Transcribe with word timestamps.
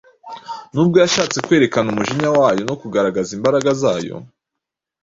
nubwo 0.73 0.95
yashatse 1.03 1.37
kwerekana 1.45 1.87
umujinya 1.93 2.29
wayo 2.37 2.61
no 2.69 2.75
kugaragaza 2.81 3.29
imbaraga 3.37 3.69
zayo 3.81 4.15